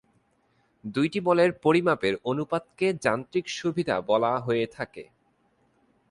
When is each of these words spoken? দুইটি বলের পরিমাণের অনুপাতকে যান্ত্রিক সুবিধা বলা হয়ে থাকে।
দুইটি 0.83 1.19
বলের 1.19 1.51
পরিমাণের 1.63 2.15
অনুপাতকে 2.23 2.87
যান্ত্রিক 3.01 3.45
সুবিধা 3.49 3.95
বলা 4.01 4.31
হয়ে 4.37 4.65
থাকে। 4.67 5.03